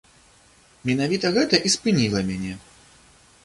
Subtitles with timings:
[0.89, 2.59] Менавіта гэта і спыніла мяне.